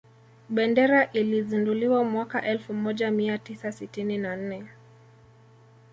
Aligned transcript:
Bendera 0.49 1.05
ilizinduliwa 1.11 2.03
mwaka 2.03 2.43
elfu 2.45 2.73
moja 2.73 3.11
mia 3.11 3.37
tisa 3.37 3.71
sitini 3.71 4.17
na 4.17 4.35
nne 4.35 4.65